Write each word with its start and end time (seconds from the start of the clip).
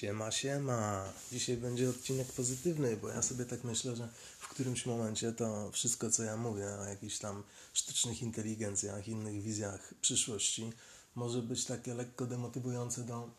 Siema, 0.00 0.30
siema. 0.30 1.12
Dzisiaj 1.32 1.56
będzie 1.56 1.90
odcinek 1.90 2.32
pozytywny, 2.32 2.96
bo 2.96 3.08
ja 3.08 3.22
sobie 3.22 3.44
tak 3.44 3.64
myślę, 3.64 3.96
że 3.96 4.08
w 4.38 4.48
którymś 4.48 4.86
momencie 4.86 5.32
to 5.32 5.70
wszystko, 5.72 6.10
co 6.10 6.22
ja 6.22 6.36
mówię 6.36 6.66
o 6.80 6.84
jakichś 6.84 7.18
tam 7.18 7.42
sztucznych 7.72 8.22
inteligencjach, 8.22 9.08
innych 9.08 9.42
wizjach 9.42 9.94
przyszłości, 10.00 10.72
może 11.14 11.42
być 11.42 11.64
takie 11.64 11.94
lekko 11.94 12.26
demotywujące 12.26 13.04
do 13.04 13.30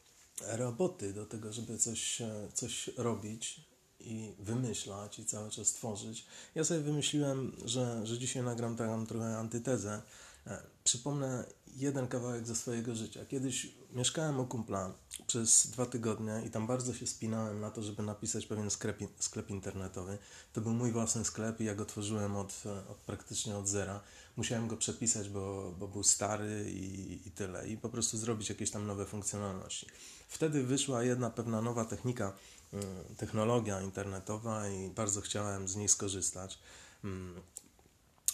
roboty, 0.41 1.13
do 1.13 1.25
tego, 1.25 1.54
żeby 1.54 1.77
coś, 1.77 2.21
e, 2.21 2.47
coś 2.54 2.89
robić 2.97 3.61
i 3.99 4.33
wymyślać 4.39 5.19
i 5.19 5.25
cały 5.25 5.51
czas 5.51 5.73
tworzyć. 5.73 6.25
Ja 6.55 6.63
sobie 6.63 6.79
wymyśliłem, 6.79 7.55
że, 7.65 8.07
że 8.07 8.17
dzisiaj 8.17 8.43
nagram 8.43 8.75
taką 8.75 9.07
trochę 9.07 9.37
antytezę. 9.37 10.01
E, 10.48 10.77
Przypomnę 10.84 11.45
jeden 11.75 12.07
kawałek 12.07 12.48
ze 12.48 12.55
swojego 12.55 12.95
życia. 12.95 13.25
Kiedyś 13.25 13.68
mieszkałem 13.93 14.39
u 14.39 14.45
kumpla 14.45 14.94
przez 15.27 15.67
dwa 15.67 15.85
tygodnie 15.85 16.41
i 16.45 16.49
tam 16.49 16.67
bardzo 16.67 16.94
się 16.94 17.08
spinałem 17.08 17.59
na 17.59 17.71
to, 17.71 17.84
żeby 17.84 18.04
napisać 18.04 18.45
pewien 18.45 18.70
sklep, 18.70 18.99
sklep 19.20 19.49
internetowy. 19.49 20.18
To 20.54 20.62
był 20.62 20.71
mój 20.71 20.91
własny 20.91 21.26
sklep 21.26 21.62
i 21.62 21.66
ja 21.66 21.76
go 21.76 21.85
tworzyłem 21.85 22.35
od, 22.35 22.63
od 22.90 22.98
praktycznie 22.98 23.57
od 23.57 23.68
zera. 23.68 23.99
Musiałem 24.38 24.68
go 24.68 24.77
przepisać, 24.77 25.30
bo, 25.30 25.73
bo 25.80 25.88
był 25.88 26.04
stary 26.04 26.71
i, 26.71 27.27
i 27.27 27.32
tyle. 27.32 27.68
I 27.68 27.77
po 27.77 27.90
prostu 27.90 28.18
zrobić 28.18 28.49
jakieś 28.49 28.71
tam 28.71 28.88
nowe 28.88 29.05
funkcjonalności. 29.05 29.88
Wtedy 30.27 30.63
wyszła 30.63 31.04
jedna 31.04 31.29
pewna 31.29 31.62
nowa 31.62 31.85
technika, 31.85 32.34
mm, 32.73 32.85
technologia 33.18 33.82
internetowa 33.82 34.70
i 34.70 34.90
bardzo 34.90 35.21
chciałem 35.21 35.68
z 35.68 35.76
niej 35.76 35.88
skorzystać. 35.88 36.59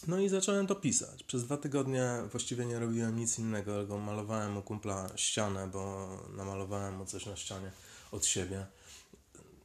No 0.08 0.20
i 0.20 0.30
zacząłem 0.30 0.68
to 0.68 0.76
pisać. 0.76 1.24
Przez 1.24 1.44
dwa 1.44 1.58
tygodnie 1.58 2.10
właściwie 2.32 2.66
nie 2.66 2.80
robiłem 2.80 3.20
nic 3.20 3.40
innego, 3.40 3.80
tylko 3.80 3.98
malowałem 3.98 4.58
u 4.58 4.62
kumpla 4.62 5.10
ścianę, 5.16 5.68
bo 5.68 6.10
namalowałem 6.38 6.96
mu 6.96 7.06
coś 7.06 7.26
na 7.26 7.36
ścianie 7.36 7.72
od 8.12 8.26
siebie. 8.26 8.66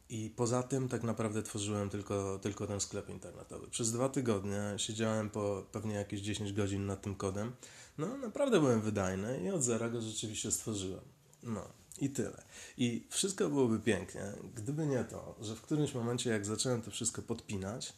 I 0.09 0.33
poza 0.35 0.63
tym 0.63 0.89
tak 0.89 1.03
naprawdę 1.03 1.43
tworzyłem 1.43 1.89
tylko, 1.89 2.39
tylko 2.41 2.67
ten 2.67 2.79
sklep 2.79 3.09
internetowy. 3.09 3.67
Przez 3.67 3.91
dwa 3.91 4.09
tygodnie 4.09 4.61
siedziałem 4.77 5.29
po 5.29 5.63
pewnie 5.71 5.95
jakieś 5.95 6.21
10 6.21 6.53
godzin 6.53 6.85
nad 6.85 7.01
tym 7.01 7.15
kodem. 7.15 7.51
No 7.97 8.17
naprawdę 8.17 8.59
byłem 8.59 8.81
wydajny 8.81 9.41
i 9.43 9.49
od 9.49 9.63
zera 9.63 9.89
go 9.89 10.01
rzeczywiście 10.01 10.51
stworzyłem. 10.51 11.03
No 11.43 11.69
i 12.01 12.09
tyle. 12.09 12.43
I 12.77 13.07
wszystko 13.09 13.49
byłoby 13.49 13.79
pięknie, 13.79 14.23
gdyby 14.55 14.87
nie 14.87 15.03
to, 15.03 15.35
że 15.41 15.55
w 15.55 15.61
którymś 15.61 15.93
momencie 15.93 16.29
jak 16.29 16.45
zacząłem 16.45 16.81
to 16.81 16.91
wszystko 16.91 17.21
podpinać, 17.21 17.93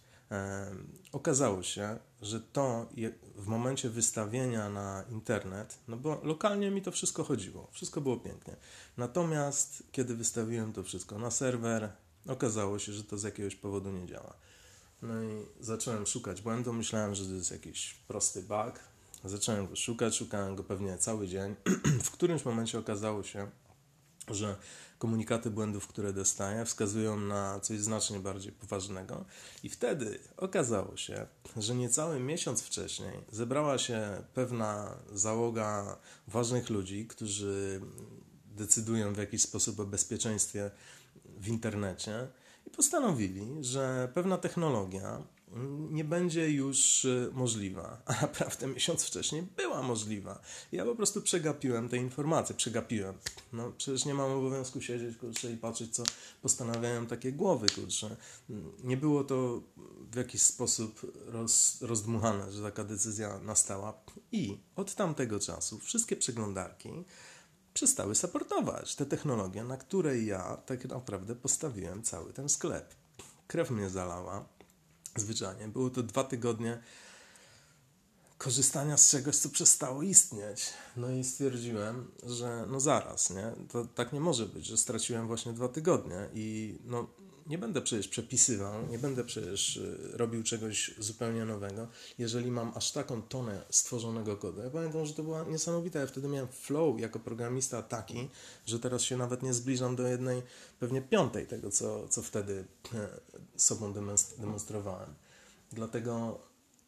okazało 1.12 1.64
się, 1.64 2.00
że 2.22 2.42
to 2.42 2.90
w 3.36 3.48
momencie 3.48 3.90
wystawienia 3.90 4.70
na 4.70 5.04
internet, 5.10 5.78
no 5.88 5.98
bo 5.98 6.22
lokalnie 6.24 6.72
mi 6.72 6.82
to 6.82 6.92
wszystko 6.92 7.24
chodziło, 7.24 7.68
wszystko 7.72 8.02
było 8.02 8.18
pięknie. 8.18 8.56
Natomiast 8.98 9.84
kiedy 9.92 10.16
wystawiłem 10.16 10.74
to 10.74 10.84
wszystko 10.84 11.20
na 11.20 11.32
serwer, 11.32 11.90
okazało 12.28 12.80
się, 12.80 12.94
że 12.94 13.04
to 13.04 13.18
z 13.18 13.24
jakiegoś 13.24 13.56
powodu 13.56 13.92
nie 13.92 14.08
działa. 14.08 14.34
No 15.02 15.24
i 15.24 15.46
zacząłem 15.60 16.06
szukać 16.06 16.42
błędu, 16.42 16.74
myślałem, 16.74 17.16
że 17.16 17.26
to 17.26 17.32
jest 17.32 17.52
jakiś 17.52 17.94
prosty 18.08 18.42
bug. 18.42 18.80
Zacząłem 19.24 19.68
go 19.68 19.76
szukać, 19.76 20.16
szukałem 20.16 20.56
go 20.56 20.64
pewnie 20.64 20.98
cały 20.98 21.28
dzień. 21.28 21.56
w 22.04 22.12
którymś 22.12 22.46
momencie 22.46 22.80
okazało 22.80 23.24
się, 23.24 23.52
że 24.28 24.56
komunikaty 25.02 25.50
błędów, 25.50 25.88
które 25.88 26.14
dostaję, 26.14 26.66
wskazują 26.66 27.20
na 27.20 27.60
coś 27.60 27.80
znacznie 27.80 28.20
bardziej 28.20 28.52
poważnego. 28.52 29.26
I 29.64 29.70
wtedy 29.70 30.20
okazało 30.38 30.98
się, 30.98 31.28
że 31.58 31.76
niecały 31.76 32.20
miesiąc 32.20 32.62
wcześniej 32.62 33.12
zebrała 33.32 33.78
się 33.78 34.24
pewna 34.34 34.98
załoga 35.14 35.98
ważnych 36.28 36.70
ludzi, 36.70 37.08
którzy 37.08 37.82
decydują 38.46 39.14
w 39.14 39.18
jakiś 39.18 39.42
sposób 39.42 39.80
o 39.80 39.86
bezpieczeństwie 39.86 40.72
w 41.26 41.48
internecie 41.48 42.28
i 42.68 42.70
postanowili, 42.70 43.48
że 43.62 44.12
pewna 44.14 44.38
technologia 44.38 45.24
nie 45.90 46.04
będzie 46.04 46.52
już 46.52 47.06
y, 47.06 47.30
możliwa, 47.34 48.02
a 48.06 48.14
naprawdę 48.22 48.68
miesiąc 48.68 49.04
wcześniej 49.04 49.44
była 49.58 49.82
możliwa. 49.82 50.42
Ja 50.72 50.86
po 50.86 50.96
prostu 50.96 51.22
przegapiłem 51.22 51.90
te 51.90 51.98
informacje, 51.98 52.56
przegapiłem. 52.56 53.16
No 53.54 53.72
przecież 53.78 54.06
nie 54.06 54.14
mam 54.14 54.32
obowiązku 54.32 54.82
siedzieć, 54.82 55.18
kurczę, 55.18 55.52
i 55.52 55.58
patrzeć, 55.58 55.96
co 55.96 56.04
postanawiają 56.42 57.06
takie 57.06 57.32
głowy, 57.32 57.68
kurczę. 57.76 58.16
Nie 58.84 58.98
było 58.98 59.24
to 59.24 59.62
w 60.12 60.16
jakiś 60.16 60.42
sposób 60.42 61.14
roz, 61.26 61.82
rozdmuchane, 61.82 62.52
że 62.52 62.64
taka 62.64 62.84
decyzja 62.84 63.40
nastała 63.40 64.02
i 64.32 64.58
od 64.76 64.96
tamtego 64.96 65.40
czasu 65.40 65.80
wszystkie 65.80 66.16
przeglądarki 66.16 66.90
przestały 67.74 68.16
supportować 68.16 68.96
te 68.96 69.06
technologie, 69.06 69.64
na 69.64 69.78
której 69.78 70.26
ja 70.26 70.58
tak 70.66 70.86
naprawdę 70.86 71.36
postawiłem 71.36 72.04
cały 72.04 72.34
ten 72.34 72.50
sklep. 72.50 72.96
Krew 73.48 73.70
mnie 73.72 73.90
zalała, 73.90 74.46
zwyczajnie. 75.16 75.68
Było 75.68 75.90
to 75.90 76.04
dwa 76.04 76.24
tygodnie 76.24 76.82
korzystania 78.38 78.98
z 78.98 79.10
czegoś, 79.10 79.36
co 79.36 79.50
przestało 79.50 80.04
istnieć. 80.04 80.74
No 80.98 81.12
i 81.12 81.24
stwierdziłem, 81.24 82.12
że 82.24 82.66
no 82.70 82.80
zaraz, 82.80 83.30
nie? 83.30 83.52
To 83.72 83.86
tak 83.86 84.14
nie 84.14 84.20
może 84.20 84.46
być, 84.46 84.66
że 84.66 84.78
straciłem 84.78 85.28
właśnie 85.28 85.54
dwa 85.54 85.68
tygodnie 85.68 86.30
i 86.34 86.78
no 86.86 87.08
nie 87.52 87.58
będę 87.58 87.82
przecież 87.82 88.08
przepisywał, 88.08 88.88
nie 88.88 89.00
będę 89.00 89.24
przecież 89.24 89.78
y, 89.78 90.12
robił 90.14 90.44
czegoś 90.44 90.96
zupełnie 91.00 91.46
nowego, 91.46 91.88
jeżeli 92.18 92.52
mam 92.52 92.72
aż 92.76 92.92
taką 92.92 93.22
tonę 93.22 93.66
stworzonego 93.70 94.38
kodu. 94.38 94.62
Ja 94.62 94.70
pamiętam, 94.70 95.06
że 95.06 95.14
to 95.14 95.24
była 95.24 95.44
niesamowita. 95.44 96.00
Ja 96.00 96.08
wtedy 96.08 96.28
miałem 96.28 96.48
flow 96.48 97.00
jako 97.00 97.20
programista 97.20 97.82
taki, 97.82 98.30
że 98.66 98.80
teraz 98.80 99.02
się 99.02 99.18
nawet 99.18 99.44
nie 99.44 99.54
zbliżam 99.54 99.96
do 99.96 100.08
jednej, 100.08 100.42
pewnie 100.80 101.02
piątej 101.02 101.48
tego, 101.48 101.72
co, 101.72 102.08
co 102.08 102.22
wtedy 102.22 102.66
e, 102.94 103.08
sobą 103.56 103.94
demonstrowałem. 104.38 105.14
Dlatego 105.72 106.40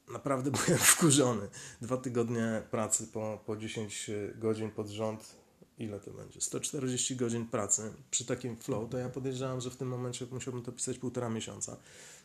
naprawdę 0.07 0.51
byłem 0.65 0.79
wkurzony. 0.79 1.47
Dwa 1.81 1.97
tygodnie 1.97 2.63
pracy 2.71 3.07
po, 3.07 3.39
po 3.45 3.57
10 3.57 4.11
godzin 4.35 4.71
pod 4.71 4.89
rząd 4.89 5.42
ile 5.77 5.99
to 5.99 6.11
będzie? 6.11 6.41
140 6.41 7.15
godzin 7.15 7.47
pracy 7.47 7.93
przy 8.11 8.25
takim 8.25 8.57
flow, 8.57 8.89
to 8.89 8.97
ja 8.97 9.09
podejrzewam, 9.09 9.61
że 9.61 9.71
w 9.71 9.75
tym 9.75 9.87
momencie 9.87 10.25
musiałbym 10.31 10.63
to 10.63 10.71
pisać 10.71 10.97
półtora 10.97 11.29
miesiąca, 11.29 11.77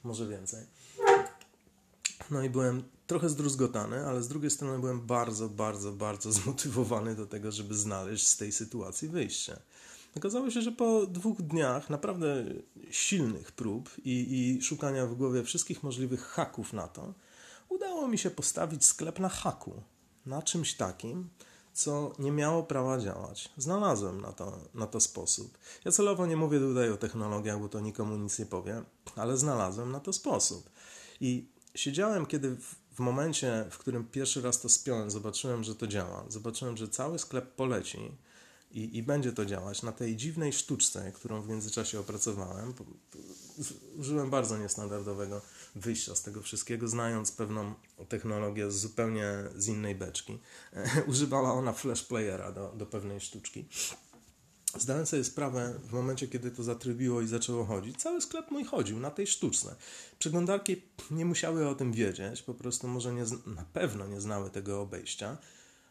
może 0.04 0.26
więcej. 0.26 0.66
No 2.30 2.42
i 2.42 2.50
byłem 2.50 2.82
trochę 3.06 3.28
zdruzgotany, 3.28 4.06
ale 4.06 4.22
z 4.22 4.28
drugiej 4.28 4.50
strony 4.50 4.78
byłem 4.78 5.06
bardzo, 5.06 5.48
bardzo, 5.48 5.92
bardzo 5.92 6.32
zmotywowany 6.42 7.14
do 7.14 7.26
tego, 7.26 7.52
żeby 7.52 7.74
znaleźć 7.74 8.26
z 8.26 8.36
tej 8.36 8.52
sytuacji 8.52 9.08
wyjście. 9.08 9.56
Okazało 10.16 10.50
się, 10.50 10.62
że 10.62 10.72
po 10.72 11.06
dwóch 11.06 11.42
dniach 11.42 11.90
naprawdę 11.90 12.44
silnych 12.90 13.52
prób 13.52 13.90
i, 14.04 14.56
i 14.58 14.62
szukania 14.62 15.06
w 15.06 15.14
głowie 15.14 15.44
wszystkich 15.44 15.82
możliwych 15.82 16.20
haków 16.20 16.72
na 16.72 16.88
to, 16.88 17.14
udało 17.68 18.08
mi 18.08 18.18
się 18.18 18.30
postawić 18.30 18.84
sklep 18.84 19.18
na 19.18 19.28
haku. 19.28 19.82
Na 20.26 20.42
czymś 20.42 20.74
takim, 20.74 21.28
co 21.78 22.12
nie 22.18 22.32
miało 22.32 22.62
prawa 22.62 22.98
działać. 22.98 23.52
Znalazłem 23.56 24.20
na 24.20 24.32
to, 24.32 24.58
na 24.74 24.86
to 24.86 25.00
sposób. 25.00 25.58
Ja 25.84 25.92
celowo 25.92 26.26
nie 26.26 26.36
mówię 26.36 26.58
tutaj 26.58 26.90
o 26.90 26.96
technologiach, 26.96 27.60
bo 27.60 27.68
to 27.68 27.80
nikomu 27.80 28.16
nic 28.16 28.38
nie 28.38 28.46
powie, 28.46 28.82
ale 29.16 29.36
znalazłem 29.36 29.92
na 29.92 30.00
to 30.00 30.12
sposób. 30.12 30.70
I 31.20 31.48
siedziałem, 31.74 32.26
kiedy 32.26 32.56
w 32.92 32.98
momencie, 32.98 33.66
w 33.70 33.78
którym 33.78 34.04
pierwszy 34.04 34.42
raz 34.42 34.60
to 34.60 34.68
spiąłem, 34.68 35.10
zobaczyłem, 35.10 35.64
że 35.64 35.74
to 35.74 35.86
działa. 35.86 36.24
Zobaczyłem, 36.28 36.76
że 36.76 36.88
cały 36.88 37.18
sklep 37.18 37.54
poleci 37.54 38.12
i, 38.70 38.96
i 38.96 39.02
będzie 39.02 39.32
to 39.32 39.44
działać 39.44 39.82
na 39.82 39.92
tej 39.92 40.16
dziwnej 40.16 40.52
sztuczce, 40.52 41.12
którą 41.12 41.42
w 41.42 41.48
międzyczasie 41.48 42.00
opracowałem. 42.00 42.74
Użyłem 43.96 44.30
bardzo 44.30 44.58
niestandardowego 44.58 45.40
wyjścia 45.74 46.14
z 46.14 46.22
tego 46.22 46.42
wszystkiego, 46.42 46.88
znając 46.88 47.32
pewną 47.32 47.74
technologię 48.08 48.70
zupełnie 48.70 49.28
z 49.56 49.68
innej 49.68 49.94
beczki. 49.94 50.38
Używała 51.06 51.52
ona 51.52 51.72
flash 51.72 52.04
playera 52.04 52.52
do, 52.52 52.72
do 52.76 52.86
pewnej 52.86 53.20
sztuczki. 53.20 53.68
Zdałem 54.76 55.06
sobie 55.06 55.24
sprawę 55.24 55.74
w 55.84 55.92
momencie, 55.92 56.28
kiedy 56.28 56.50
to 56.50 56.62
zatrybiło 56.62 57.20
i 57.20 57.26
zaczęło 57.26 57.64
chodzić. 57.64 57.96
Cały 57.96 58.20
sklep 58.20 58.50
mój 58.50 58.64
chodził 58.64 59.00
na 59.00 59.10
tej 59.10 59.26
sztuczce. 59.26 59.76
Przeglądarki 60.18 60.82
nie 61.10 61.24
musiały 61.24 61.68
o 61.68 61.74
tym 61.74 61.92
wiedzieć, 61.92 62.42
po 62.42 62.54
prostu 62.54 62.88
może 62.88 63.12
nie, 63.12 63.24
na 63.46 63.64
pewno 63.72 64.06
nie 64.06 64.20
znały 64.20 64.50
tego 64.50 64.80
obejścia 64.80 65.38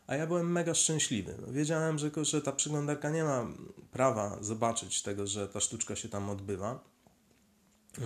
a 0.08 0.16
ja 0.16 0.28
byłem 0.28 0.52
mega 0.52 0.74
szczęśliwy. 0.74 1.36
Wiedziałem, 1.48 1.98
że, 1.98 2.12
że 2.22 2.42
ta 2.42 2.52
przeglądarka 2.52 3.10
nie 3.10 3.24
ma 3.24 3.48
prawa 3.92 4.38
zobaczyć 4.42 5.02
tego, 5.02 5.28
że 5.28 5.48
ta 5.48 5.60
sztuczka 5.60 5.96
się 5.96 6.10
tam 6.10 6.30
odbywa. 6.30 6.80
Yy, 7.98 8.04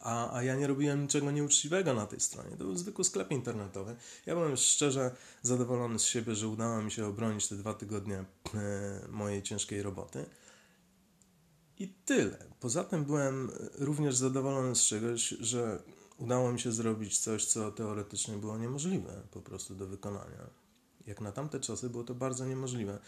a, 0.00 0.36
a 0.36 0.42
ja 0.42 0.56
nie 0.56 0.66
robiłem 0.66 1.02
niczego 1.02 1.30
nieuczciwego 1.30 1.94
na 1.94 2.06
tej 2.06 2.20
stronie. 2.20 2.50
To 2.50 2.64
był 2.64 2.76
zwykły 2.76 3.04
sklep 3.04 3.30
internetowy. 3.30 3.96
Ja 4.26 4.34
byłem 4.34 4.56
szczerze 4.56 5.10
zadowolony 5.42 5.98
z 5.98 6.04
siebie, 6.04 6.34
że 6.34 6.48
udało 6.48 6.82
mi 6.82 6.90
się 6.90 7.06
obronić 7.06 7.48
te 7.48 7.56
dwa 7.56 7.74
tygodnie 7.74 8.24
yy, 8.54 8.60
mojej 9.08 9.42
ciężkiej 9.42 9.82
roboty. 9.82 10.26
I 11.78 11.88
tyle. 11.88 12.38
Poza 12.60 12.84
tym 12.84 13.04
byłem 13.04 13.50
również 13.78 14.16
zadowolony 14.16 14.76
z 14.76 14.82
czegoś, 14.82 15.28
że 15.28 15.82
udało 16.18 16.52
mi 16.52 16.60
się 16.60 16.72
zrobić 16.72 17.18
coś, 17.18 17.44
co 17.44 17.72
teoretycznie 17.72 18.36
było 18.36 18.58
niemożliwe 18.58 19.22
po 19.30 19.40
prostu 19.40 19.74
do 19.74 19.86
wykonania 19.86 20.59
jak 21.10 21.20
na 21.20 21.32
tamte 21.32 21.60
czasy 21.60 21.90
było 21.90 22.04
to 22.04 22.14
bardzo 22.14 22.46
niemożliwe. 22.46 22.98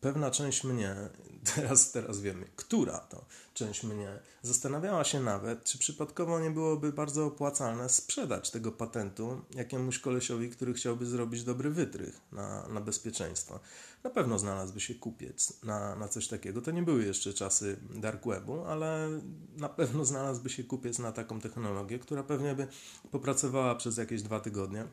pewna 0.00 0.30
część 0.30 0.64
mnie, 0.64 0.96
teraz, 1.54 1.92
teraz 1.92 2.20
wiemy, 2.20 2.46
która 2.56 2.98
to 2.98 3.24
część 3.54 3.84
mnie, 3.84 4.18
zastanawiała 4.42 5.04
się 5.04 5.20
nawet, 5.20 5.64
czy 5.64 5.78
przypadkowo 5.78 6.40
nie 6.40 6.50
byłoby 6.50 6.92
bardzo 6.92 7.26
opłacalne 7.26 7.88
sprzedać 7.88 8.50
tego 8.50 8.72
patentu 8.72 9.40
jakiemuś 9.54 9.98
kolesiowi, 9.98 10.50
który 10.50 10.74
chciałby 10.74 11.06
zrobić 11.06 11.44
dobry 11.44 11.70
wytrych 11.70 12.20
na, 12.32 12.68
na 12.68 12.80
bezpieczeństwo. 12.80 13.60
Na 14.04 14.10
pewno 14.10 14.38
znalazłby 14.38 14.80
się 14.80 14.94
kupiec 14.94 15.62
na, 15.62 15.96
na 15.96 16.08
coś 16.08 16.28
takiego. 16.28 16.62
To 16.62 16.70
nie 16.70 16.82
były 16.82 17.04
jeszcze 17.04 17.34
czasy 17.34 17.76
dark 17.90 18.26
webu, 18.26 18.64
ale 18.64 19.08
na 19.56 19.68
pewno 19.68 20.04
znalazłby 20.04 20.50
się 20.50 20.64
kupiec 20.64 20.98
na 20.98 21.12
taką 21.12 21.40
technologię, 21.40 21.98
która 21.98 22.22
pewnie 22.22 22.54
by 22.54 22.66
popracowała 23.10 23.74
przez 23.74 23.96
jakieś 23.96 24.22
dwa 24.22 24.40
tygodnie, 24.40 24.86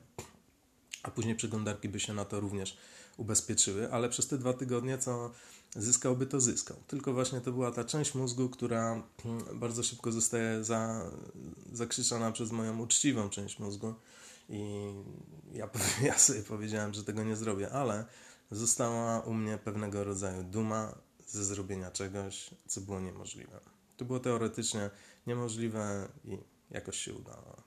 a 1.07 1.11
później 1.11 1.35
przeglądarki 1.35 1.89
by 1.89 1.99
się 1.99 2.13
na 2.13 2.25
to 2.25 2.39
również 2.39 2.77
ubezpieczyły, 3.17 3.91
ale 3.91 4.09
przez 4.09 4.27
te 4.27 4.37
dwa 4.37 4.53
tygodnie 4.53 4.97
co 4.97 5.31
zyskałby, 5.75 6.25
to 6.25 6.41
zyskał. 6.41 6.77
Tylko 6.87 7.13
właśnie 7.13 7.41
to 7.41 7.51
była 7.51 7.71
ta 7.71 7.83
część 7.83 8.15
mózgu, 8.15 8.49
która 8.49 9.03
hmm, 9.23 9.59
bardzo 9.59 9.83
szybko 9.83 10.11
zostaje 10.11 10.63
za, 10.63 11.11
przez 12.33 12.51
moją 12.51 12.79
uczciwą 12.79 13.29
część 13.29 13.59
mózgu 13.59 13.93
i 14.49 14.93
ja, 15.53 15.69
ja 16.07 16.17
sobie 16.17 16.43
powiedziałem, 16.43 16.93
że 16.93 17.03
tego 17.03 17.23
nie 17.23 17.35
zrobię, 17.35 17.71
ale 17.71 18.05
została 18.51 19.19
u 19.19 19.33
mnie 19.33 19.57
pewnego 19.57 20.03
rodzaju 20.03 20.43
duma 20.43 20.95
ze 21.27 21.45
zrobienia 21.45 21.91
czegoś, 21.91 22.49
co 22.67 22.81
było 22.81 22.99
niemożliwe. 22.99 23.59
To 23.97 24.05
było 24.05 24.19
teoretycznie 24.19 24.89
niemożliwe 25.27 26.07
i 26.25 26.37
jakoś 26.71 26.97
się 26.97 27.13
udało. 27.13 27.63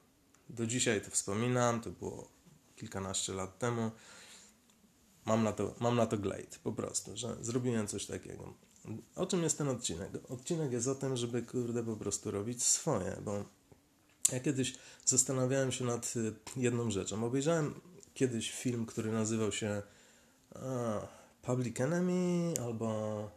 Do 0.48 0.66
dzisiaj 0.66 1.00
to 1.00 1.10
wspominam, 1.10 1.80
to 1.80 1.90
było 1.90 2.37
kilkanaście 2.78 3.32
lat 3.32 3.58
temu 3.58 3.90
mam 5.26 5.44
na 5.44 5.52
to, 5.52 5.74
mam 5.80 5.96
na 5.96 6.06
to 6.06 6.18
glade, 6.18 6.58
po 6.62 6.72
prostu, 6.72 7.16
że 7.16 7.36
zrobiłem 7.40 7.86
coś 7.86 8.06
takiego. 8.06 8.54
O 9.16 9.26
czym 9.26 9.42
jest 9.42 9.58
ten 9.58 9.68
odcinek? 9.68 10.10
Odcinek 10.28 10.72
jest 10.72 10.88
o 10.88 10.94
tym, 10.94 11.16
żeby 11.16 11.42
kurde 11.42 11.84
po 11.84 11.96
prostu 11.96 12.30
robić 12.30 12.62
swoje, 12.62 13.16
bo 13.24 13.44
ja 14.32 14.40
kiedyś 14.40 14.74
zastanawiałem 15.04 15.72
się 15.72 15.84
nad 15.84 16.16
y, 16.16 16.34
jedną 16.56 16.90
rzeczą. 16.90 17.24
Obejrzałem 17.24 17.80
kiedyś 18.14 18.52
film, 18.52 18.86
który 18.86 19.12
nazywał 19.12 19.52
się 19.52 19.82
a, 20.54 21.06
Public 21.42 21.80
Enemy 21.80 22.54
albo 22.60 23.30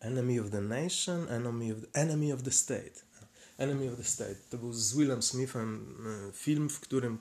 Enemy 0.00 0.40
of 0.40 0.50
the 0.50 0.60
Nation, 0.60 1.28
Enemy 1.28 1.72
of 1.72 1.80
the, 1.80 2.00
Enemy 2.00 2.34
of 2.34 2.42
the 2.42 2.50
State. 2.50 3.11
Enemy 3.58 3.92
of 3.92 3.96
the 3.96 4.04
State. 4.04 4.36
To 4.50 4.58
był 4.58 4.72
z 4.72 4.96
Willem 4.96 5.22
Smithem 5.22 5.96
e, 6.28 6.32
film, 6.32 6.68
w 6.68 6.80
którym 6.80 7.18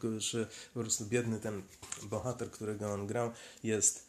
po 0.73 0.79
prostu 0.79 1.05
biedny 1.05 1.39
ten 1.39 1.61
bohater, 2.03 2.51
którego 2.51 2.93
on 2.93 3.07
grał, 3.07 3.31
jest 3.63 4.07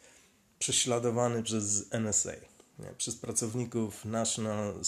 prześladowany 0.59 1.43
przez 1.43 1.85
NSA, 1.91 2.31
nie, 2.79 2.93
przez 2.97 3.15
pracowników 3.15 4.05
National 4.05 4.69
e, 4.69 4.83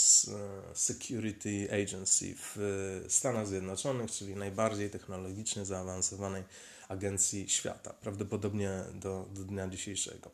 Security 0.74 1.68
Agency 1.84 2.36
w 2.36 2.58
e, 3.06 3.10
Stanach 3.10 3.48
Zjednoczonych, 3.48 4.12
czyli 4.12 4.36
najbardziej 4.36 4.90
technologicznie 4.90 5.66
zaawansowanej 5.66 6.44
agencji 6.88 7.50
świata, 7.50 7.94
prawdopodobnie 7.94 8.84
do, 8.94 9.26
do 9.34 9.44
dnia 9.44 9.68
dzisiejszego. 9.68 10.32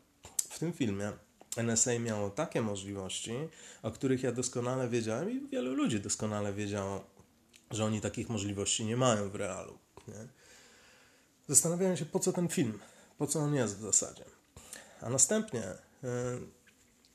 W 0.50 0.58
tym 0.58 0.72
filmie 0.72 1.12
NSA 1.56 1.98
miało 1.98 2.30
takie 2.30 2.62
możliwości, 2.62 3.32
o 3.82 3.90
których 3.90 4.22
ja 4.22 4.32
doskonale 4.32 4.88
wiedziałem 4.88 5.30
i 5.30 5.48
wielu 5.48 5.74
ludzi 5.74 6.00
doskonale 6.00 6.52
wiedziało, 6.52 7.04
że 7.70 7.84
oni 7.84 8.00
takich 8.00 8.28
możliwości 8.28 8.84
nie 8.84 8.96
mają 8.96 9.30
w 9.30 9.34
realu. 9.34 9.78
Nie? 10.08 10.28
Zastanawiałem 11.48 11.96
się, 11.96 12.04
po 12.04 12.18
co 12.18 12.32
ten 12.32 12.48
film, 12.48 12.78
po 13.18 13.26
co 13.26 13.40
on 13.40 13.54
jest 13.54 13.78
w 13.78 13.82
zasadzie. 13.82 14.24
A 15.00 15.10
następnie 15.10 15.64
y, 15.64 15.76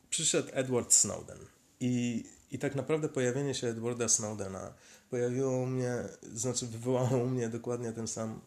przyszedł 0.09 0.49
Edward 0.51 0.93
Snowden 0.93 1.37
i, 1.79 2.23
i 2.51 2.59
tak 2.59 2.75
naprawdę 2.75 3.09
pojawienie 3.09 3.55
się 3.55 3.67
Edwarda 3.67 4.07
Snowdena 4.07 4.73
pojawiło 5.09 5.65
mnie, 5.65 6.03
znaczy 6.33 6.67
wywołało 6.67 7.17
u 7.17 7.27
mnie 7.27 7.49
dokładnie 7.49 7.91
ten 7.91 8.07
sam 8.07 8.41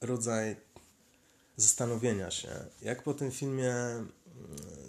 rodzaj 0.00 0.56
zastanowienia 1.56 2.30
się, 2.30 2.48
jak 2.82 3.02
po 3.02 3.14
tym 3.14 3.30
filmie 3.30 3.74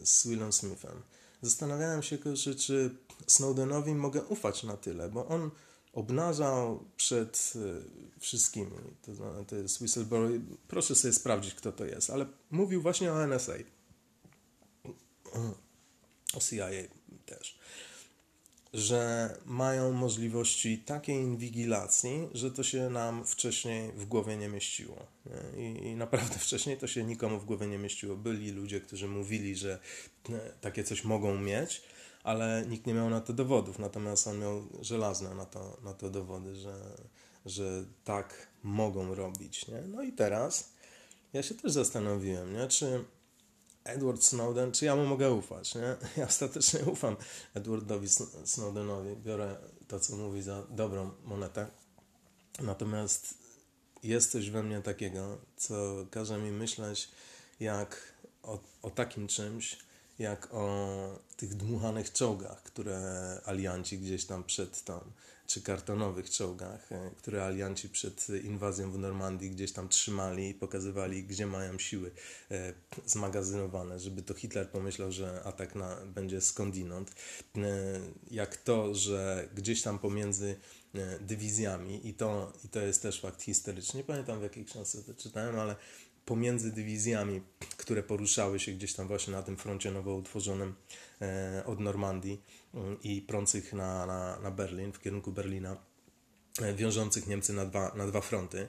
z 0.08 0.28
Willem 0.28 0.54
Smithem. 0.54 1.02
Zastanawiałem 1.42 2.04
się, 2.04 2.18
czy 2.58 2.96
Snowdenowi 3.28 3.96
mogę 3.96 4.24
ufać 4.24 4.64
na 4.64 4.78
tyle, 4.78 5.10
bo 5.10 5.28
on 5.28 5.52
obnażał 5.94 6.84
przed 6.98 7.54
e, 7.56 8.20
wszystkimi, 8.20 8.72
to, 9.02 9.12
to 9.44 9.56
jest 9.56 9.82
whistleblower, 9.82 10.32
proszę 10.68 10.96
sobie 10.96 11.14
sprawdzić, 11.14 11.54
kto 11.54 11.72
to 11.72 11.86
jest, 11.86 12.10
ale 12.10 12.26
mówił 12.52 12.82
właśnie 12.82 13.14
o 13.14 13.28
NSA, 13.28 13.54
o 16.34 16.40
CIA 16.40 16.68
też 17.26 17.60
że 18.74 19.34
mają 19.46 19.92
możliwości 19.92 20.78
takiej 20.78 21.16
inwigilacji, 21.16 22.30
że 22.34 22.52
to 22.52 22.64
się 22.64 22.90
nam 22.90 23.26
wcześniej 23.26 23.92
w 23.92 24.06
głowie 24.06 24.38
nie 24.38 24.50
mieściło. 24.50 25.08
I, 25.58 25.96
naprawdę 25.96 26.36
wcześniej 26.48 26.78
to 26.78 26.88
się 26.88 27.04
nikomu 27.04 27.40
w 27.40 27.46
głowie 27.46 27.68
nie 27.68 27.78
mieściło. 27.78 28.16
Byli 28.16 28.52
ludzie, 28.52 28.82
którzy 28.82 29.08
mówili, 29.08 29.56
że 29.56 29.80
e, 30.30 30.54
takie 30.62 30.84
coś 30.84 31.04
mogą 31.04 31.40
mieć, 31.40 31.82
ale 32.24 32.66
nikt 32.70 32.86
nie 32.86 32.94
miał 32.94 33.10
na 33.10 33.22
to 33.22 33.34
dowodów. 33.34 33.80
Natomiast 33.80 34.28
on 34.28 34.40
miał 34.40 34.68
żelazne 34.82 35.36
na 35.36 35.46
to, 35.46 35.78
na 35.84 35.94
to 35.94 36.10
dowody, 36.10 36.56
że, 36.56 36.76
że 37.46 37.86
tak 38.04 38.48
mogą 38.64 39.16
robić. 39.16 39.68
Nie? 39.68 39.82
No 39.82 40.04
i 40.04 40.14
teraz 40.14 40.74
ja 41.34 41.44
się 41.44 41.56
też 41.56 41.72
zastanowiłem, 41.72 42.54
nie? 42.54 42.68
czy 42.68 43.06
Edward 43.88 44.24
Snowden, 44.24 44.72
czy 44.72 44.86
ja 44.86 44.96
mu 44.96 45.06
mogę 45.06 45.32
ufać, 45.32 45.76
nie? 45.76 45.96
Ja 46.18 46.28
ostatecznie 46.28 46.80
ufam 46.80 47.16
Edwardowi 47.54 48.08
Snowdenowi, 48.46 49.16
biorę 49.16 49.56
to, 49.88 50.00
co 50.00 50.16
mówi 50.16 50.42
za 50.42 50.64
dobrą 50.70 51.12
monetę. 51.24 51.68
Natomiast 52.60 53.34
jest 54.04 54.32
coś 54.32 54.50
we 54.50 54.64
mnie 54.64 54.82
takiego, 54.82 55.38
co 55.58 56.06
każe 56.12 56.38
mi 56.38 56.52
myśleć 56.52 57.12
jak 57.60 58.14
o, 58.44 58.60
o 58.82 58.90
takim 58.90 59.28
czymś, 59.28 59.78
jak 60.20 60.54
o 60.54 61.20
tych 61.38 61.56
dmuchanych 61.56 62.14
czołgach, 62.14 62.64
które 62.64 63.02
alianci 63.46 64.00
gdzieś 64.00 64.26
tam 64.26 64.44
przed 64.44 64.84
tą 64.84 65.00
czy 65.48 65.62
kartonowych 65.62 66.30
czołgach, 66.30 66.92
e, 66.92 67.12
które 67.18 67.46
alianci 67.46 67.90
przed 67.90 68.28
inwazją 68.44 68.92
w 68.92 68.98
Normandii 68.98 69.50
gdzieś 69.50 69.72
tam 69.72 69.90
trzymali 69.90 70.50
i 70.50 70.54
pokazywali, 70.54 71.24
gdzie 71.24 71.48
mają 71.48 71.80
siły 71.80 72.12
e, 72.52 72.74
zmagazynowane, 73.06 74.00
żeby 74.00 74.22
to 74.22 74.34
Hitler 74.34 74.70
pomyślał, 74.70 75.12
że 75.12 75.44
atak 75.44 75.76
na, 75.76 75.96
będzie 76.06 76.42
skądinąd. 76.42 77.12
E, 77.58 77.62
jak 78.32 78.58
to, 78.58 78.96
że 78.96 79.50
gdzieś 79.56 79.82
tam 79.82 80.00
pomiędzy 80.00 80.56
dywizjami, 81.22 82.08
i 82.08 82.14
to, 82.14 82.54
i 82.66 82.70
to 82.70 82.80
jest 82.80 83.02
też 83.02 83.22
fakt 83.22 83.42
historyczny, 83.42 83.98
nie 83.98 84.04
pamiętam 84.04 84.40
w 84.40 84.44
jakiej 84.44 84.66
książce 84.66 85.04
to 85.04 85.14
czytałem, 85.14 85.60
ale 85.60 85.76
pomiędzy 86.28 86.72
dywizjami, 86.72 87.42
które 87.78 88.04
poruszały 88.04 88.60
się 88.60 88.72
gdzieś 88.72 88.94
tam 88.94 89.08
właśnie 89.08 89.34
na 89.34 89.44
tym 89.44 89.58
froncie 89.58 89.92
nowo 89.92 90.16
utworzonym 90.16 90.76
od 91.66 91.80
Normandii, 91.80 92.42
i 93.04 93.22
prących 93.22 93.74
na, 93.74 94.06
na, 94.06 94.40
na 94.40 94.52
Berlin, 94.52 94.92
w 94.92 95.00
kierunku 95.00 95.32
Berlina, 95.32 95.78
e, 96.62 96.74
wiążących 96.74 97.28
Niemcy 97.28 97.54
na 97.54 97.66
dwa, 97.66 97.92
na 97.96 98.08
dwa 98.08 98.22
fronty, 98.22 98.68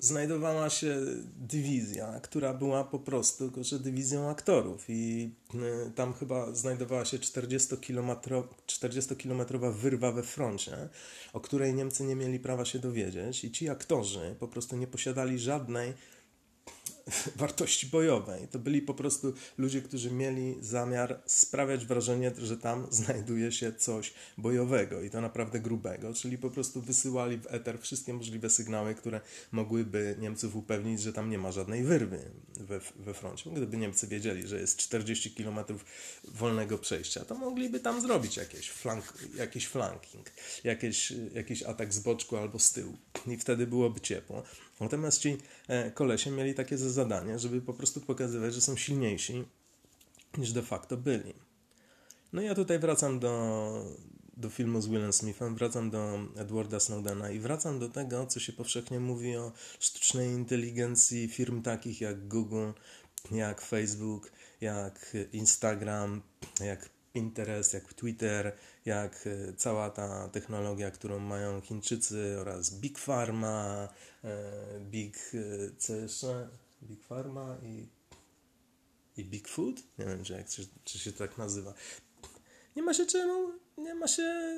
znajdowała 0.00 0.70
się 0.70 0.96
dywizja, 1.36 2.20
która 2.20 2.54
była 2.54 2.84
po 2.84 2.98
prostu 2.98 3.52
że 3.60 3.78
dywizją 3.78 4.30
aktorów. 4.30 4.84
I 4.88 5.34
e, 5.54 5.90
tam 5.90 6.14
chyba 6.14 6.54
znajdowała 6.54 7.04
się 7.04 7.18
40-kilometrowa 7.18 9.72
wyrwa 9.72 10.12
we 10.12 10.22
froncie, 10.22 10.88
o 11.32 11.40
której 11.40 11.74
Niemcy 11.74 12.04
nie 12.04 12.16
mieli 12.16 12.40
prawa 12.40 12.64
się 12.64 12.78
dowiedzieć. 12.78 13.44
I 13.44 13.50
ci 13.50 13.68
aktorzy 13.68 14.36
po 14.40 14.48
prostu 14.48 14.76
nie 14.76 14.86
posiadali 14.86 15.38
żadnej 15.38 15.94
wartości 17.36 17.86
bojowej. 17.86 18.48
To 18.48 18.58
byli 18.58 18.82
po 18.82 18.94
prostu 18.94 19.32
ludzie, 19.58 19.82
którzy 19.82 20.10
mieli 20.10 20.56
zamiar 20.60 21.22
sprawiać 21.26 21.86
wrażenie, 21.86 22.32
że 22.38 22.56
tam 22.56 22.86
znajduje 22.90 23.52
się 23.52 23.72
coś 23.72 24.12
bojowego 24.38 25.02
i 25.02 25.10
to 25.10 25.20
naprawdę 25.20 25.60
grubego, 25.60 26.14
czyli 26.14 26.38
po 26.38 26.50
prostu 26.50 26.80
wysyłali 26.80 27.38
w 27.38 27.46
eter 27.46 27.80
wszystkie 27.80 28.14
możliwe 28.14 28.50
sygnały, 28.50 28.94
które 28.94 29.20
mogłyby 29.52 30.16
Niemców 30.18 30.56
upewnić, 30.56 31.00
że 31.00 31.12
tam 31.12 31.30
nie 31.30 31.38
ma 31.38 31.52
żadnej 31.52 31.84
wyrwy 31.84 32.30
we, 32.60 32.80
we 32.96 33.14
froncie. 33.14 33.50
Gdyby 33.50 33.76
Niemcy 33.76 34.06
wiedzieli, 34.06 34.48
że 34.48 34.60
jest 34.60 34.76
40 34.76 35.30
km 35.30 35.58
wolnego 36.24 36.78
przejścia, 36.78 37.24
to 37.24 37.34
mogliby 37.34 37.80
tam 37.80 38.00
zrobić 38.00 38.36
jakieś 38.36 38.70
flank, 38.70 39.14
jakiś 39.34 39.66
flanking, 39.66 40.30
jakieś, 40.64 41.12
jakiś 41.34 41.62
atak 41.62 41.94
z 41.94 42.00
boczku 42.00 42.36
albo 42.36 42.58
z 42.58 42.72
tyłu 42.72 42.96
i 43.32 43.36
wtedy 43.36 43.66
byłoby 43.66 44.00
ciepło. 44.00 44.42
Natomiast 44.80 45.20
ci 45.20 45.38
e, 45.68 45.90
kolesie 45.90 46.30
mieli 46.30 46.54
takie 46.54 46.78
zadanie, 46.78 47.38
żeby 47.38 47.60
po 47.60 47.74
prostu 47.74 48.00
pokazywać, 48.00 48.54
że 48.54 48.60
są 48.60 48.76
silniejsi 48.76 49.44
niż 50.38 50.52
de 50.52 50.62
facto 50.62 50.96
byli. 50.96 51.34
No 52.32 52.42
ja 52.42 52.54
tutaj 52.54 52.78
wracam 52.78 53.18
do, 53.18 53.84
do 54.36 54.50
filmu 54.50 54.80
z 54.80 54.86
Willem 54.88 55.12
Smithem, 55.12 55.54
wracam 55.54 55.90
do 55.90 56.18
Edwarda 56.36 56.80
Snowdena 56.80 57.30
i 57.30 57.38
wracam 57.38 57.78
do 57.78 57.88
tego, 57.88 58.26
co 58.26 58.40
się 58.40 58.52
powszechnie 58.52 59.00
mówi 59.00 59.36
o 59.36 59.52
sztucznej 59.78 60.28
inteligencji 60.28 61.28
firm 61.28 61.62
takich 61.62 62.00
jak 62.00 62.28
Google, 62.28 62.70
jak 63.30 63.60
Facebook, 63.60 64.32
jak 64.60 65.16
Instagram, 65.32 66.22
jak 66.60 66.97
Pinterest, 67.18 67.74
jak 67.74 67.94
Twitter, 67.94 68.56
jak 68.84 69.26
e, 69.26 69.52
cała 69.52 69.90
ta 69.90 70.28
technologia, 70.28 70.90
którą 70.90 71.18
mają 71.18 71.60
Chińczycy 71.60 72.36
oraz 72.40 72.74
Big 72.74 72.98
Pharma, 72.98 73.88
e, 74.24 74.80
Big, 74.80 75.16
e, 75.34 75.76
co 75.78 75.96
jeszcze? 75.96 76.48
Big 76.82 77.04
Pharma 77.04 77.56
i, 77.62 77.88
i 79.16 79.24
Big 79.24 79.48
Food? 79.48 79.76
Nie 79.98 80.04
wiem, 80.04 80.24
czy, 80.24 80.32
jak, 80.32 80.48
czy, 80.48 80.68
czy 80.84 80.98
się 80.98 81.12
tak 81.12 81.38
nazywa. 81.38 81.74
Nie 82.76 82.82
ma 82.82 82.94
się 82.94 83.06
czemu, 83.06 83.52
nie 83.78 83.94
ma 83.94 84.08
się 84.08 84.56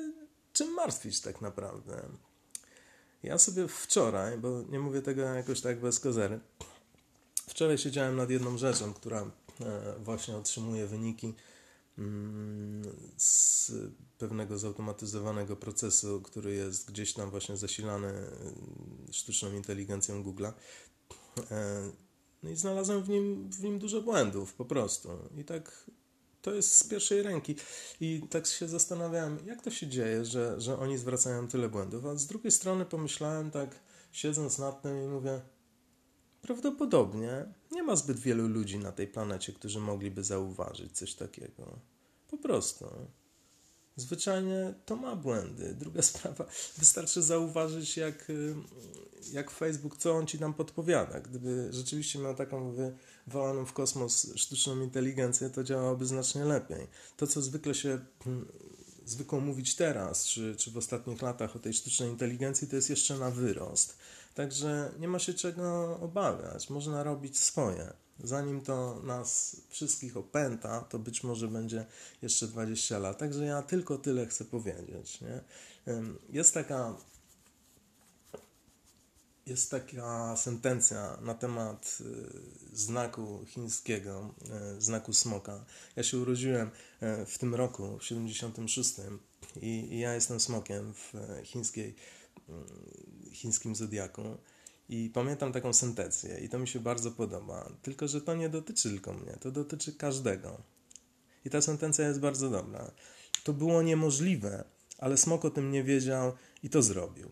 czym 0.53 0.73
martwić 0.73 1.21
tak 1.21 1.41
naprawdę. 1.41 2.01
Ja 3.23 3.37
sobie 3.37 3.67
wczoraj, 3.67 4.37
bo 4.37 4.61
nie 4.69 4.79
mówię 4.79 5.01
tego 5.01 5.21
jakoś 5.21 5.61
tak 5.61 5.79
bez 5.79 5.99
kozery, 5.99 6.39
wczoraj 7.47 7.77
siedziałem 7.77 8.15
nad 8.15 8.29
jedną 8.29 8.57
rzeczą, 8.57 8.93
która 8.93 9.31
właśnie 9.99 10.35
otrzymuje 10.37 10.87
wyniki 10.87 11.33
z 13.17 13.71
pewnego 14.17 14.57
zautomatyzowanego 14.57 15.55
procesu, 15.55 16.21
który 16.21 16.53
jest 16.53 16.91
gdzieś 16.91 17.13
tam 17.13 17.29
właśnie 17.29 17.57
zasilany 17.57 18.13
y, 19.09 19.13
sztuczną 19.13 19.53
inteligencją 19.53 20.23
Google'a. 20.23 20.53
E, 21.51 21.91
no 22.43 22.49
i 22.49 22.55
znalazłem 22.55 23.03
w 23.03 23.09
nim, 23.09 23.49
w 23.49 23.63
nim 23.63 23.79
dużo 23.79 24.01
błędów 24.01 24.53
po 24.53 24.65
prostu. 24.65 25.09
I 25.37 25.45
tak 25.45 25.89
to 26.41 26.53
jest 26.53 26.73
z 26.73 26.83
pierwszej 26.83 27.23
ręki. 27.23 27.55
I 28.01 28.21
tak 28.29 28.47
się 28.47 28.67
zastanawiałem, 28.67 29.39
jak 29.45 29.61
to 29.61 29.71
się 29.71 29.87
dzieje, 29.87 30.25
że, 30.25 30.61
że 30.61 30.79
oni 30.79 30.97
zwracają 30.97 31.47
tyle 31.47 31.69
błędów. 31.69 32.05
A 32.05 32.15
z 32.15 32.27
drugiej 32.27 32.51
strony 32.51 32.85
pomyślałem 32.85 33.51
tak, 33.51 33.79
siedząc 34.11 34.59
nad 34.59 34.81
tym 34.81 35.03
i 35.03 35.07
mówię, 35.07 35.41
prawdopodobnie 36.41 37.45
nie 37.71 37.83
ma 37.83 37.95
zbyt 37.95 38.19
wielu 38.19 38.47
ludzi 38.47 38.79
na 38.79 38.91
tej 38.91 39.07
planecie, 39.07 39.53
którzy 39.53 39.79
mogliby 39.79 40.23
zauważyć 40.23 40.97
coś 40.97 41.13
takiego. 41.13 41.79
Po 42.29 42.37
prostu. 42.37 42.85
Zwyczajnie 43.95 44.73
to 44.85 44.95
ma 44.95 45.15
błędy. 45.15 45.75
Druga 45.79 46.01
sprawa, 46.11 46.45
wystarczy 46.77 47.21
zauważyć, 47.21 47.97
jak, 47.97 48.29
y, 48.29 48.55
jak 49.31 49.51
Facebook, 49.51 49.97
co 49.97 50.11
on 50.11 50.27
ci 50.27 50.39
tam 50.39 50.53
podpowiada. 50.53 51.19
Gdyby 51.19 51.67
rzeczywiście 51.71 52.19
miał 52.19 52.35
taką 52.35 52.75
wywołaną 53.27 53.65
w 53.65 53.73
kosmos 53.73 54.27
sztuczną 54.35 54.81
inteligencję, 54.81 55.49
to 55.49 55.63
działałoby 55.63 56.05
znacznie 56.05 56.45
lepiej. 56.45 56.87
To, 57.17 57.27
co 57.27 57.41
zwykle 57.41 57.75
się 57.75 57.99
hmm, 58.23 58.47
zwykło 59.05 59.39
mówić 59.39 59.75
teraz, 59.75 60.25
czy, 60.25 60.55
czy 60.55 60.71
w 60.71 60.77
ostatnich 60.77 61.21
latach 61.21 61.55
o 61.55 61.59
tej 61.59 61.73
sztucznej 61.73 62.09
inteligencji, 62.09 62.67
to 62.67 62.75
jest 62.75 62.89
jeszcze 62.89 63.17
na 63.17 63.31
wyrost. 63.31 63.97
Także 64.41 64.91
nie 64.99 65.07
ma 65.07 65.19
się 65.19 65.33
czego 65.33 65.99
obawiać. 65.99 66.69
Można 66.69 67.03
robić 67.03 67.39
swoje. 67.39 67.93
Zanim 68.23 68.61
to 68.61 69.01
nas 69.03 69.61
wszystkich 69.69 70.17
opęta, 70.17 70.81
to 70.81 70.99
być 70.99 71.23
może 71.23 71.47
będzie 71.47 71.85
jeszcze 72.21 72.47
20 72.47 72.99
lat. 72.99 73.17
Także 73.17 73.45
ja 73.45 73.61
tylko 73.61 73.97
tyle 73.97 74.25
chcę 74.25 74.45
powiedzieć. 74.45 75.21
Nie? 75.21 75.41
Jest 76.29 76.53
taka 76.53 76.95
jest 79.45 79.71
taka 79.71 80.35
sentencja 80.37 81.17
na 81.21 81.33
temat 81.33 81.97
y, 82.01 82.75
znaku 82.77 83.45
chińskiego, 83.47 84.35
y, 84.77 84.81
znaku 84.81 85.13
smoka. 85.13 85.65
Ja 85.95 86.03
się 86.03 86.17
urodziłem 86.17 86.67
y, 86.67 87.25
w 87.25 87.37
tym 87.37 87.55
roku, 87.55 87.97
w 87.97 88.03
76 88.03 88.95
i, 89.61 89.67
i 89.67 89.99
ja 89.99 90.13
jestem 90.13 90.39
smokiem 90.39 90.93
w 90.93 91.13
chińskiej, 91.43 91.95
chińskim 93.31 93.75
zodiaku. 93.75 94.37
I 94.89 95.09
pamiętam 95.13 95.53
taką 95.53 95.73
sentencję 95.73 96.39
i 96.39 96.49
to 96.49 96.59
mi 96.59 96.67
się 96.67 96.79
bardzo 96.79 97.11
podoba. 97.11 97.71
Tylko, 97.81 98.07
że 98.07 98.21
to 98.21 98.35
nie 98.35 98.49
dotyczy 98.49 98.89
tylko 98.89 99.13
mnie, 99.13 99.37
to 99.39 99.51
dotyczy 99.51 99.93
każdego. 99.93 100.61
I 101.45 101.49
ta 101.49 101.61
sentencja 101.61 102.07
jest 102.07 102.19
bardzo 102.19 102.49
dobra. 102.49 102.91
To 103.43 103.53
było 103.53 103.81
niemożliwe, 103.81 104.63
ale 104.97 105.17
smok 105.17 105.45
o 105.45 105.49
tym 105.49 105.71
nie 105.71 105.83
wiedział 105.83 106.33
i 106.63 106.69
to 106.69 106.81
zrobił. 106.81 107.31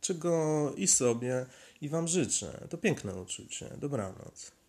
Czego 0.00 0.72
i 0.76 0.86
sobie, 0.86 1.46
i 1.80 1.88
Wam 1.88 2.08
życzę. 2.08 2.66
To 2.70 2.78
piękne 2.78 3.14
uczucie. 3.14 3.76
Dobranoc. 3.78 4.59